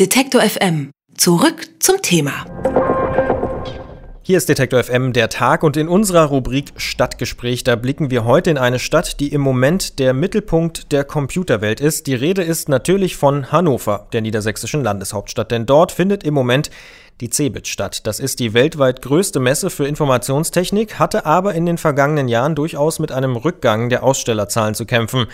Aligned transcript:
Detektor 0.00 0.42
FM. 0.42 0.90
Zurück 1.16 1.68
zum 1.78 2.02
Thema. 2.02 2.44
Hier 4.22 4.38
ist 4.38 4.48
Detektor 4.48 4.82
FM 4.82 5.12
der 5.12 5.28
Tag 5.28 5.62
und 5.62 5.76
in 5.76 5.86
unserer 5.86 6.24
Rubrik 6.24 6.72
Stadtgespräch, 6.76 7.62
da 7.62 7.76
blicken 7.76 8.10
wir 8.10 8.24
heute 8.24 8.50
in 8.50 8.58
eine 8.58 8.80
Stadt, 8.80 9.20
die 9.20 9.28
im 9.28 9.40
Moment 9.40 10.00
der 10.00 10.12
Mittelpunkt 10.12 10.90
der 10.90 11.04
Computerwelt 11.04 11.80
ist. 11.80 12.08
Die 12.08 12.16
Rede 12.16 12.42
ist 12.42 12.68
natürlich 12.68 13.14
von 13.14 13.52
Hannover, 13.52 14.08
der 14.12 14.22
niedersächsischen 14.22 14.82
Landeshauptstadt, 14.82 15.52
denn 15.52 15.64
dort 15.64 15.92
findet 15.92 16.24
im 16.24 16.34
Moment 16.34 16.70
die 17.20 17.30
CeBIT 17.30 17.68
statt. 17.68 18.06
Das 18.06 18.18
ist 18.18 18.40
die 18.40 18.54
weltweit 18.54 19.02
größte 19.02 19.40
Messe 19.40 19.70
für 19.70 19.86
Informationstechnik, 19.86 20.98
hatte 20.98 21.26
aber 21.26 21.54
in 21.54 21.66
den 21.66 21.78
vergangenen 21.78 22.28
Jahren 22.28 22.54
durchaus 22.54 22.98
mit 22.98 23.12
einem 23.12 23.36
Rückgang 23.36 23.88
der 23.88 24.02
Ausstellerzahlen 24.02 24.74
zu 24.74 24.84
kämpfen. 24.84 25.26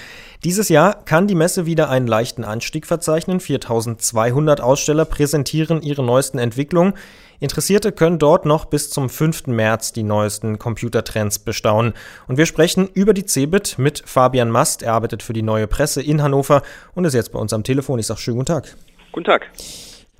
Dieses 0.44 0.68
Jahr 0.68 1.04
kann 1.04 1.26
die 1.26 1.34
Messe 1.34 1.66
wieder 1.66 1.88
einen 1.88 2.06
leichten 2.06 2.44
Anstieg 2.44 2.86
verzeichnen. 2.86 3.40
4200 3.40 4.60
Aussteller 4.60 5.04
präsentieren 5.04 5.82
ihre 5.82 6.02
neuesten 6.02 6.38
Entwicklungen. 6.38 6.94
Interessierte 7.40 7.90
können 7.92 8.18
dort 8.18 8.44
noch 8.44 8.66
bis 8.66 8.90
zum 8.90 9.08
5. 9.08 9.46
März 9.46 9.92
die 9.92 10.02
neuesten 10.02 10.58
Computertrends 10.58 11.38
bestaunen. 11.38 11.94
Und 12.28 12.36
wir 12.36 12.44
sprechen 12.44 12.86
über 12.92 13.14
die 13.14 13.24
CeBIT 13.24 13.78
mit 13.78 14.02
Fabian 14.04 14.50
Mast. 14.50 14.82
Er 14.82 14.92
arbeitet 14.92 15.22
für 15.22 15.32
die 15.32 15.42
neue 15.42 15.66
Presse 15.66 16.02
in 16.02 16.22
Hannover 16.22 16.62
und 16.94 17.06
ist 17.06 17.14
jetzt 17.14 17.32
bei 17.32 17.38
uns 17.38 17.54
am 17.54 17.64
Telefon. 17.64 17.98
Ich 17.98 18.06
sage 18.06 18.20
schönen 18.20 18.36
guten 18.36 18.52
Tag. 18.52 18.76
Guten 19.12 19.24
Tag. 19.24 19.50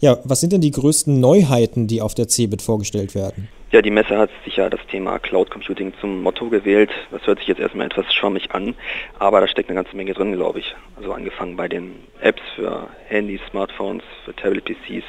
Ja, 0.02 0.16
was 0.24 0.40
sind 0.40 0.54
denn 0.54 0.62
die 0.62 0.70
größten 0.70 1.20
Neuheiten, 1.20 1.86
die 1.86 2.00
auf 2.00 2.14
der 2.14 2.26
CeBIT 2.26 2.62
vorgestellt 2.62 3.14
werden? 3.14 3.48
Ja, 3.70 3.82
die 3.82 3.90
Messe 3.90 4.16
hat 4.16 4.30
sich 4.46 4.56
ja 4.56 4.70
das 4.70 4.80
Thema 4.90 5.18
Cloud 5.18 5.50
Computing 5.50 5.92
zum 6.00 6.22
Motto 6.22 6.48
gewählt. 6.48 6.90
Das 7.10 7.26
hört 7.26 7.38
sich 7.38 7.48
jetzt 7.48 7.60
erstmal 7.60 7.84
etwas 7.84 8.06
schwammig 8.14 8.50
an, 8.52 8.74
aber 9.18 9.42
da 9.42 9.46
steckt 9.46 9.68
eine 9.68 9.76
ganze 9.76 9.94
Menge 9.94 10.14
drin, 10.14 10.32
glaube 10.32 10.60
ich. 10.60 10.74
Also 10.96 11.12
angefangen 11.12 11.54
bei 11.54 11.68
den 11.68 11.96
Apps 12.22 12.40
für 12.56 12.88
Handys, 13.08 13.42
Smartphones, 13.50 14.02
für 14.24 14.34
Tablet-PCs. 14.34 15.04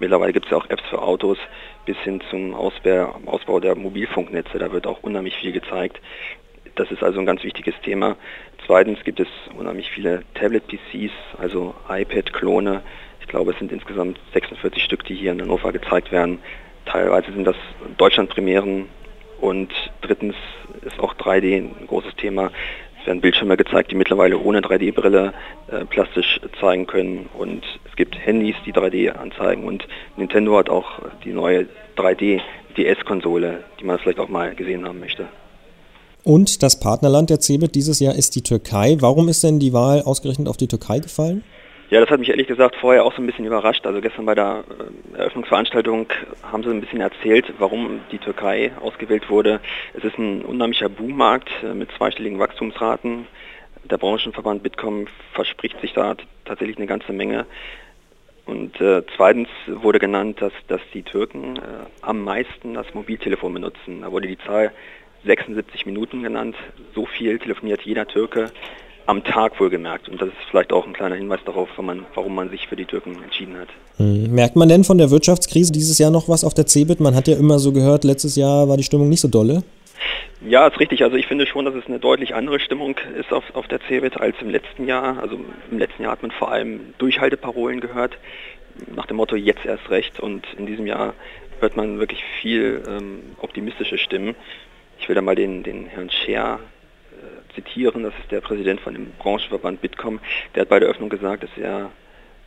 Mittlerweile 0.00 0.32
gibt 0.32 0.46
es 0.46 0.50
ja 0.50 0.58
auch 0.58 0.68
Apps 0.68 0.82
für 0.90 1.00
Autos 1.00 1.38
bis 1.86 1.96
hin 1.98 2.20
zum 2.28 2.52
Ausbau 2.52 3.60
der 3.60 3.76
Mobilfunknetze. 3.76 4.58
Da 4.58 4.72
wird 4.72 4.88
auch 4.88 5.04
unheimlich 5.04 5.36
viel 5.36 5.52
gezeigt. 5.52 6.00
Das 6.74 6.90
ist 6.90 7.04
also 7.04 7.20
ein 7.20 7.26
ganz 7.26 7.44
wichtiges 7.44 7.74
Thema. 7.84 8.16
Zweitens 8.66 9.04
gibt 9.04 9.20
es 9.20 9.28
unheimlich 9.56 9.88
viele 9.90 10.22
Tablet-PCs, 10.34 11.12
also 11.38 11.74
iPad-Klone, 11.88 12.82
ich 13.22 13.28
glaube, 13.28 13.52
es 13.52 13.58
sind 13.58 13.72
insgesamt 13.72 14.18
46 14.34 14.82
Stück, 14.82 15.04
die 15.04 15.14
hier 15.14 15.32
in 15.32 15.40
Hannover 15.40 15.72
gezeigt 15.72 16.12
werden. 16.12 16.38
Teilweise 16.84 17.32
sind 17.32 17.44
das 17.44 17.56
Deutschlandpremieren 17.96 18.88
und 19.40 19.70
drittens 20.02 20.34
ist 20.84 20.98
auch 21.00 21.14
3D 21.14 21.56
ein 21.56 21.86
großes 21.86 22.14
Thema. 22.16 22.50
Es 23.00 23.06
werden 23.06 23.20
Bildschirme 23.20 23.56
gezeigt, 23.56 23.90
die 23.90 23.94
mittlerweile 23.94 24.38
ohne 24.38 24.60
3D-Brille 24.60 25.32
äh, 25.68 25.84
plastisch 25.84 26.40
zeigen 26.60 26.86
können 26.86 27.28
und 27.38 27.62
es 27.88 27.96
gibt 27.96 28.18
Handys, 28.18 28.56
die 28.66 28.72
3D 28.72 29.10
anzeigen 29.10 29.64
und 29.64 29.86
Nintendo 30.16 30.58
hat 30.58 30.68
auch 30.68 31.00
die 31.24 31.32
neue 31.32 31.66
3D-DS-Konsole, 31.96 33.64
die 33.80 33.84
man 33.84 33.98
vielleicht 33.98 34.18
auch 34.18 34.28
mal 34.28 34.54
gesehen 34.54 34.86
haben 34.86 35.00
möchte. 35.00 35.28
Und 36.24 36.62
das 36.62 36.78
Partnerland 36.78 37.30
der 37.30 37.40
CeBIT 37.40 37.74
dieses 37.74 37.98
Jahr 37.98 38.14
ist 38.14 38.36
die 38.36 38.42
Türkei. 38.42 38.96
Warum 39.00 39.28
ist 39.28 39.42
denn 39.42 39.58
die 39.58 39.72
Wahl 39.72 40.02
ausgerechnet 40.02 40.48
auf 40.48 40.56
die 40.56 40.68
Türkei 40.68 41.00
gefallen? 41.00 41.42
Ja, 41.92 42.00
das 42.00 42.08
hat 42.08 42.20
mich 42.20 42.30
ehrlich 42.30 42.46
gesagt 42.46 42.76
vorher 42.76 43.04
auch 43.04 43.14
so 43.14 43.20
ein 43.20 43.26
bisschen 43.26 43.44
überrascht. 43.44 43.84
Also 43.84 44.00
gestern 44.00 44.24
bei 44.24 44.34
der 44.34 44.64
äh, 45.14 45.18
Eröffnungsveranstaltung 45.18 46.06
haben 46.42 46.62
sie 46.62 46.70
ein 46.70 46.80
bisschen 46.80 47.02
erzählt, 47.02 47.52
warum 47.58 48.00
die 48.10 48.16
Türkei 48.16 48.72
ausgewählt 48.80 49.28
wurde. 49.28 49.60
Es 49.92 50.02
ist 50.02 50.16
ein 50.16 50.40
unheimlicher 50.40 50.88
Boommarkt 50.88 51.50
äh, 51.62 51.74
mit 51.74 51.90
zweistelligen 51.92 52.38
Wachstumsraten. 52.38 53.26
Der 53.84 53.98
Branchenverband 53.98 54.62
Bitkom 54.62 55.06
verspricht 55.34 55.78
sich 55.82 55.92
da 55.92 56.16
tatsächlich 56.46 56.78
eine 56.78 56.86
ganze 56.86 57.12
Menge. 57.12 57.44
Und 58.46 58.80
äh, 58.80 59.02
zweitens 59.14 59.50
wurde 59.66 59.98
genannt, 59.98 60.40
dass, 60.40 60.54
dass 60.68 60.80
die 60.94 61.02
Türken 61.02 61.56
äh, 61.56 61.60
am 62.00 62.24
meisten 62.24 62.72
das 62.72 62.86
Mobiltelefon 62.94 63.52
benutzen. 63.52 64.00
Da 64.00 64.10
wurde 64.10 64.28
die 64.28 64.38
Zahl 64.38 64.72
76 65.26 65.84
Minuten 65.84 66.22
genannt. 66.22 66.56
So 66.94 67.04
viel 67.04 67.38
telefoniert 67.38 67.82
jeder 67.82 68.08
Türke 68.08 68.50
am 69.06 69.24
Tag 69.24 69.58
wohlgemerkt. 69.60 70.08
Und 70.08 70.20
das 70.20 70.28
ist 70.28 70.36
vielleicht 70.50 70.72
auch 70.72 70.86
ein 70.86 70.92
kleiner 70.92 71.16
Hinweis 71.16 71.40
darauf, 71.44 71.68
man, 71.80 72.06
warum 72.14 72.34
man 72.34 72.50
sich 72.50 72.66
für 72.68 72.76
die 72.76 72.84
Türken 72.84 73.22
entschieden 73.22 73.56
hat. 73.58 73.68
Hm. 73.96 74.32
Merkt 74.32 74.56
man 74.56 74.68
denn 74.68 74.84
von 74.84 74.98
der 74.98 75.10
Wirtschaftskrise 75.10 75.72
dieses 75.72 75.98
Jahr 75.98 76.10
noch 76.10 76.28
was 76.28 76.44
auf 76.44 76.54
der 76.54 76.66
CeBIT? 76.66 77.00
Man 77.00 77.14
hat 77.14 77.28
ja 77.28 77.36
immer 77.36 77.58
so 77.58 77.72
gehört, 77.72 78.04
letztes 78.04 78.36
Jahr 78.36 78.68
war 78.68 78.76
die 78.76 78.84
Stimmung 78.84 79.08
nicht 79.08 79.20
so 79.20 79.28
dolle. 79.28 79.62
Ja, 80.46 80.66
ist 80.66 80.80
richtig. 80.80 81.04
Also 81.04 81.16
ich 81.16 81.26
finde 81.26 81.46
schon, 81.46 81.64
dass 81.64 81.74
es 81.74 81.86
eine 81.86 82.00
deutlich 82.00 82.34
andere 82.34 82.58
Stimmung 82.58 82.96
ist 83.18 83.32
auf, 83.32 83.44
auf 83.54 83.68
der 83.68 83.80
CeBIT 83.80 84.20
als 84.20 84.36
im 84.40 84.50
letzten 84.50 84.86
Jahr. 84.86 85.18
Also 85.20 85.38
im 85.70 85.78
letzten 85.78 86.02
Jahr 86.02 86.12
hat 86.12 86.22
man 86.22 86.32
vor 86.32 86.50
allem 86.50 86.94
Durchhalteparolen 86.98 87.80
gehört, 87.80 88.18
nach 88.94 89.06
dem 89.06 89.18
Motto 89.18 89.36
jetzt 89.36 89.64
erst 89.64 89.88
recht. 89.90 90.18
Und 90.18 90.44
in 90.58 90.66
diesem 90.66 90.86
Jahr 90.86 91.14
hört 91.60 91.76
man 91.76 92.00
wirklich 92.00 92.24
viel 92.40 92.82
ähm, 92.88 93.20
optimistische 93.40 93.98
Stimmen. 93.98 94.34
Ich 94.98 95.08
will 95.08 95.14
da 95.14 95.22
mal 95.22 95.36
den, 95.36 95.62
den 95.62 95.86
Herrn 95.86 96.10
Scher 96.10 96.58
zitieren, 97.54 98.02
das 98.02 98.14
ist 98.20 98.30
der 98.30 98.40
Präsident 98.40 98.80
von 98.80 98.94
dem 98.94 99.12
Branchenverband 99.18 99.80
Bitkom, 99.80 100.20
der 100.54 100.62
hat 100.62 100.68
bei 100.68 100.80
der 100.80 100.88
Öffnung 100.88 101.08
gesagt, 101.08 101.42
dass 101.42 101.50
er 101.56 101.90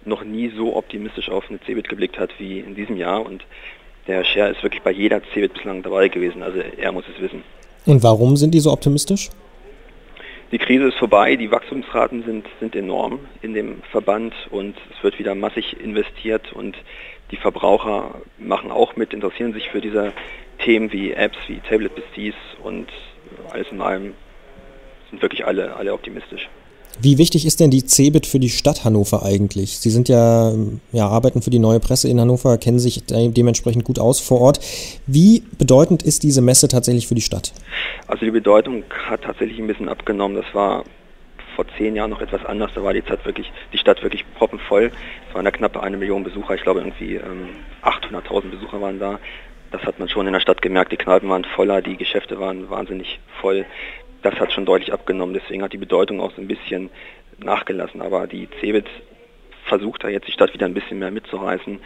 noch 0.05 0.23
nie 0.23 0.51
so 0.55 0.75
optimistisch 0.75 1.29
auf 1.29 1.49
eine 1.49 1.59
CeBIT 1.61 1.89
geblickt 1.89 2.19
hat 2.19 2.31
wie 2.37 2.59
in 2.59 2.75
diesem 2.75 2.97
Jahr 2.97 3.25
und 3.25 3.43
der 4.07 4.23
Scher 4.23 4.51
ist 4.51 4.61
wirklich 4.61 4.83
bei 4.83 4.91
jeder 4.91 5.21
CeBIT 5.33 5.53
bislang 5.53 5.81
dabei 5.81 6.09
gewesen, 6.09 6.43
also 6.43 6.59
er 6.59 6.91
muss 6.91 7.05
es 7.13 7.21
wissen. 7.21 7.43
Und 7.85 8.03
warum 8.03 8.35
sind 8.35 8.53
die 8.53 8.59
so 8.59 8.71
optimistisch? 8.71 9.29
Die 10.51 10.59
Krise 10.59 10.87
ist 10.89 10.97
vorbei, 10.97 11.35
die 11.35 11.49
Wachstumsraten 11.51 12.23
sind, 12.23 12.45
sind 12.59 12.75
enorm 12.75 13.19
in 13.41 13.53
dem 13.53 13.81
Verband 13.91 14.33
und 14.51 14.75
es 14.95 15.03
wird 15.03 15.17
wieder 15.17 15.33
massig 15.33 15.79
investiert 15.79 16.53
und 16.53 16.77
die 17.31 17.37
Verbraucher 17.37 18.21
machen 18.37 18.71
auch 18.71 18.95
mit, 18.95 19.13
interessieren 19.13 19.53
sich 19.53 19.69
für 19.69 19.81
diese 19.81 20.13
Themen 20.59 20.91
wie 20.91 21.11
Apps, 21.11 21.37
wie 21.47 21.59
Tablet-PCs 21.59 22.35
und 22.63 22.87
alles 23.51 23.67
in 23.71 23.81
allem 23.81 24.13
sind 25.09 25.21
wirklich 25.21 25.45
alle, 25.45 25.75
alle 25.75 25.93
optimistisch. 25.93 26.49
Wie 27.01 27.17
wichtig 27.17 27.45
ist 27.45 27.59
denn 27.59 27.71
die 27.71 27.85
CeBIT 27.85 28.25
für 28.25 28.39
die 28.39 28.49
Stadt 28.49 28.85
Hannover 28.85 29.23
eigentlich? 29.23 29.79
Sie 29.79 29.89
sind 29.89 30.07
ja, 30.07 30.53
ja, 30.93 31.07
arbeiten 31.07 31.41
für 31.41 31.49
die 31.49 31.59
neue 31.59 31.81
Presse 31.81 32.07
in 32.07 32.19
Hannover, 32.21 32.57
kennen 32.57 32.79
sich 32.79 33.03
dementsprechend 33.05 33.83
gut 33.83 33.99
aus 33.99 34.21
vor 34.21 34.39
Ort. 34.39 34.59
Wie 35.05 35.43
bedeutend 35.57 36.03
ist 36.03 36.23
diese 36.23 36.41
Messe 36.41 36.69
tatsächlich 36.69 37.07
für 37.07 37.15
die 37.15 37.21
Stadt? 37.21 37.53
Also 38.07 38.23
die 38.23 38.31
Bedeutung 38.31 38.83
hat 39.09 39.23
tatsächlich 39.23 39.59
ein 39.59 39.67
bisschen 39.67 39.89
abgenommen. 39.89 40.37
Das 40.37 40.45
war 40.53 40.85
vor 41.55 41.65
zehn 41.77 41.95
Jahren 41.95 42.11
noch 42.11 42.21
etwas 42.21 42.45
anders. 42.45 42.71
Da 42.75 42.83
war 42.83 42.93
die, 42.93 43.01
Stadt 43.01 43.25
wirklich, 43.25 43.51
die 43.73 43.77
Stadt 43.77 44.01
wirklich 44.01 44.23
proppenvoll. 44.35 44.91
Es 45.27 45.35
waren 45.35 45.43
da 45.43 45.51
knappe 45.51 45.83
eine 45.83 45.97
Million 45.97 46.23
Besucher. 46.23 46.55
Ich 46.55 46.61
glaube 46.61 46.79
irgendwie 46.79 47.15
ähm, 47.15 47.49
800.000 47.83 48.51
Besucher 48.51 48.79
waren 48.79 48.99
da. 48.99 49.19
Das 49.71 49.83
hat 49.83 49.99
man 49.99 50.07
schon 50.07 50.27
in 50.27 50.33
der 50.33 50.39
Stadt 50.39 50.61
gemerkt. 50.61 50.93
Die 50.93 50.97
Kneipen 50.97 51.27
waren 51.29 51.43
voller, 51.43 51.81
die 51.81 51.97
Geschäfte 51.97 52.39
waren 52.39 52.69
wahnsinnig 52.69 53.19
voll 53.41 53.65
das 54.25 54.39
hat 54.39 54.51
schon 54.51 54.65
deutlich 54.65 54.91
abgenommen. 54.91 55.33
Deswegen 55.33 55.61
hat 55.61 55.73
die 55.73 55.77
Bedeutung 55.77 56.19
auch 56.19 56.31
so 56.31 56.41
ein 56.41 56.47
bisschen 56.47 56.89
nachgelassen. 57.37 58.01
Aber 58.01 58.25
die 58.27 58.47
CeBIT 58.59 58.87
versucht 59.65 60.03
da 60.03 60.09
jetzt 60.09 60.27
die 60.27 60.31
Stadt 60.31 60.53
wieder 60.53 60.65
ein 60.65 60.73
bisschen 60.73 60.99
mehr 60.99 61.11
mitzureißen 61.11 61.79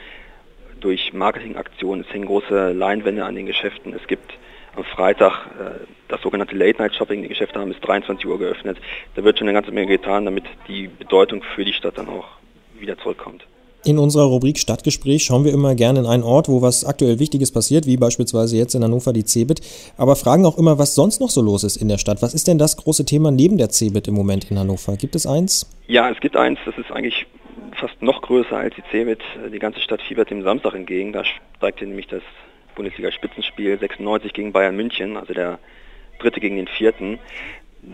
durch 0.79 1.11
Marketingaktionen. 1.11 2.05
Es 2.07 2.13
hängen 2.13 2.27
große 2.27 2.71
Leinwände 2.71 3.25
an 3.25 3.35
den 3.35 3.45
Geschäften. 3.45 3.93
Es 3.93 4.07
gibt 4.07 4.33
am 4.75 4.85
Freitag 4.85 5.47
äh, 5.59 5.85
das 6.07 6.21
sogenannte 6.21 6.55
Late-Night-Shopping. 6.55 7.23
Die 7.23 7.27
Geschäfte 7.27 7.59
haben 7.59 7.69
bis 7.69 7.81
23 7.81 8.25
Uhr 8.25 8.39
geöffnet. 8.39 8.77
Da 9.15 9.23
wird 9.23 9.37
schon 9.37 9.47
eine 9.47 9.55
ganze 9.55 9.71
Menge 9.71 9.87
getan, 9.87 10.23
damit 10.23 10.45
die 10.69 10.87
Bedeutung 10.87 11.43
für 11.43 11.65
die 11.65 11.73
Stadt 11.73 11.97
dann 11.97 12.07
auch 12.07 12.27
wieder 12.79 12.97
zurückkommt. 12.97 13.45
In 13.85 13.97
unserer 13.97 14.25
Rubrik 14.25 14.59
Stadtgespräch 14.59 15.23
schauen 15.23 15.45
wir 15.45 15.53
immer 15.53 15.73
gerne 15.73 15.99
in 15.99 16.05
einen 16.05 16.23
Ort, 16.23 16.49
wo 16.49 16.61
was 16.61 16.83
aktuell 16.83 17.17
Wichtiges 17.19 17.53
passiert, 17.53 17.85
wie 17.85 17.95
beispielsweise 17.95 18.57
jetzt 18.57 18.75
in 18.75 18.83
Hannover 18.83 19.13
die 19.13 19.23
CeBIT, 19.23 19.61
aber 19.97 20.17
fragen 20.17 20.45
auch 20.45 20.57
immer, 20.57 20.77
was 20.77 20.95
sonst 20.95 21.21
noch 21.21 21.29
so 21.29 21.41
los 21.41 21.63
ist 21.63 21.77
in 21.77 21.87
der 21.87 21.97
Stadt. 21.97 22.21
Was 22.21 22.33
ist 22.33 22.47
denn 22.49 22.57
das 22.57 22.75
große 22.75 23.05
Thema 23.05 23.31
neben 23.31 23.57
der 23.57 23.69
CeBIT 23.69 24.09
im 24.09 24.15
Moment 24.15 24.51
in 24.51 24.59
Hannover? 24.59 24.97
Gibt 24.97 25.15
es 25.15 25.25
eins? 25.25 25.69
Ja, 25.87 26.09
es 26.09 26.19
gibt 26.19 26.35
eins, 26.35 26.59
das 26.65 26.77
ist 26.77 26.91
eigentlich 26.91 27.25
fast 27.79 28.01
noch 28.01 28.21
größer 28.21 28.57
als 28.57 28.75
die 28.75 28.83
CeBIT. 28.91 29.21
Die 29.53 29.59
ganze 29.59 29.79
Stadt 29.79 30.01
fiebert 30.01 30.29
dem 30.29 30.43
Samstag 30.43 30.73
entgegen. 30.75 31.13
Da 31.13 31.23
steigt 31.23 31.81
nämlich 31.81 32.07
das 32.07 32.21
Bundesliga-Spitzenspiel 32.75 33.79
96 33.79 34.33
gegen 34.33 34.51
Bayern 34.51 34.75
München, 34.75 35.15
also 35.15 35.33
der 35.33 35.57
dritte 36.19 36.41
gegen 36.41 36.57
den 36.57 36.67
vierten 36.67 37.17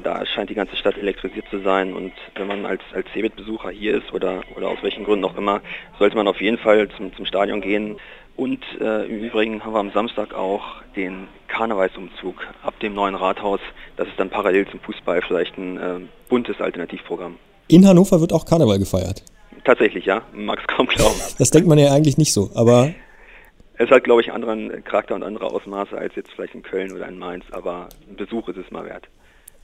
da 0.03 0.25
scheint 0.25 0.49
die 0.49 0.55
ganze 0.55 0.75
Stadt 0.75 0.97
elektrisiert 0.97 1.45
zu 1.49 1.59
sein 1.61 1.93
und 1.93 2.13
wenn 2.35 2.47
man 2.47 2.65
als, 2.65 2.81
als 2.93 3.07
CeBIT-Besucher 3.13 3.69
hier 3.69 3.95
ist 3.95 4.13
oder, 4.13 4.41
oder 4.55 4.69
aus 4.69 4.79
welchen 4.81 5.03
Gründen 5.03 5.25
auch 5.25 5.37
immer, 5.37 5.61
sollte 5.99 6.15
man 6.15 6.27
auf 6.27 6.41
jeden 6.41 6.57
Fall 6.57 6.89
zum, 6.97 7.15
zum 7.15 7.25
Stadion 7.25 7.61
gehen. 7.61 7.97
Und 8.35 8.61
äh, 8.81 9.05
im 9.05 9.23
Übrigen 9.23 9.63
haben 9.63 9.73
wir 9.73 9.79
am 9.79 9.91
Samstag 9.91 10.33
auch 10.33 10.81
den 10.95 11.27
Karnevalsumzug 11.47 12.35
ab 12.63 12.77
dem 12.81 12.93
neuen 12.93 13.15
Rathaus. 13.15 13.61
Das 13.95 14.07
ist 14.09 14.19
dann 14.19 14.29
parallel 14.29 14.67
zum 14.67 14.81
Fußball 14.81 15.21
vielleicht 15.21 15.57
ein 15.57 15.77
äh, 15.77 15.99
buntes 16.27 16.59
Alternativprogramm. 16.59 17.37
In 17.69 17.87
Hannover 17.87 18.19
wird 18.19 18.33
auch 18.33 18.45
Karneval 18.45 18.77
gefeiert. 18.77 19.23
Tatsächlich, 19.63 20.05
ja. 20.05 20.21
Mag 20.33 20.59
es 20.59 20.67
kaum 20.67 20.87
glauben. 20.87 21.15
das 21.39 21.49
denkt 21.49 21.67
man 21.69 21.77
ja 21.77 21.93
eigentlich 21.93 22.17
nicht 22.17 22.33
so, 22.33 22.51
aber 22.55 22.93
es 23.77 23.89
hat, 23.89 24.03
glaube 24.03 24.21
ich, 24.21 24.33
einen 24.33 24.43
anderen 24.43 24.83
Charakter 24.83 25.15
und 25.15 25.23
andere 25.23 25.45
Ausmaße 25.45 25.97
als 25.97 26.15
jetzt 26.15 26.31
vielleicht 26.31 26.55
in 26.55 26.61
Köln 26.61 26.91
oder 26.91 27.07
in 27.07 27.17
Mainz, 27.17 27.45
aber 27.51 27.87
ein 28.09 28.17
Besuch 28.17 28.49
ist 28.49 28.57
es 28.57 28.69
mal 28.69 28.85
wert. 28.85 29.07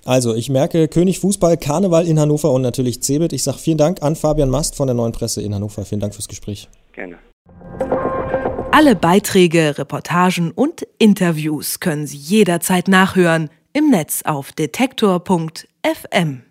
Also, 0.06 0.34
ich 0.34 0.50
merke 0.50 0.88
König 0.88 1.20
Fußball, 1.20 1.58
Karneval 1.58 2.08
in 2.08 2.20
Hannover 2.20 2.52
und 2.52 2.62
natürlich 2.62 3.02
Cebit. 3.02 3.34
Ich 3.34 3.44
sage 3.44 3.60
vielen 3.60 3.78
Dank 3.78 4.02
an 4.02 4.16
Fabian 4.16 4.50
Mast 4.50 4.76
von 4.76 4.88
der 4.88 4.96
Neuen 4.96 5.12
Presse 5.12 5.42
in 5.42 5.54
Hannover. 5.54 5.86
Vielen 5.86 6.02
Dank 6.02 6.16
fürs 6.16 6.28
Gespräch. 6.28 6.70
Gerne. 6.94 7.18
Alle 8.72 8.96
Beiträge, 8.96 9.78
Reportagen 9.78 10.52
und 10.52 10.88
Interviews 10.98 11.80
können 11.80 12.08
Sie 12.08 12.18
jederzeit 12.18 12.88
nachhören 12.88 13.50
im 13.74 13.90
Netz 13.90 14.24
auf 14.24 14.54
detektor.fm. 14.54 16.42